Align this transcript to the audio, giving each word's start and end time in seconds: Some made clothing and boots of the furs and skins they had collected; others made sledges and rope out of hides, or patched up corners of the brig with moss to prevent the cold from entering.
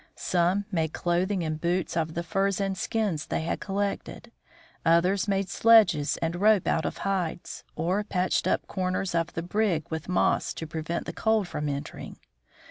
Some 0.15 0.65
made 0.71 0.93
clothing 0.93 1.43
and 1.43 1.61
boots 1.61 1.95
of 1.95 2.15
the 2.15 2.23
furs 2.23 2.59
and 2.59 2.75
skins 2.75 3.27
they 3.27 3.41
had 3.41 3.59
collected; 3.59 4.31
others 4.83 5.27
made 5.27 5.47
sledges 5.47 6.17
and 6.23 6.37
rope 6.41 6.67
out 6.67 6.85
of 6.87 6.97
hides, 7.05 7.63
or 7.75 8.03
patched 8.03 8.47
up 8.47 8.65
corners 8.65 9.13
of 9.13 9.33
the 9.33 9.43
brig 9.43 9.85
with 9.91 10.09
moss 10.09 10.55
to 10.55 10.65
prevent 10.65 11.05
the 11.05 11.13
cold 11.13 11.47
from 11.47 11.69
entering. 11.69 12.17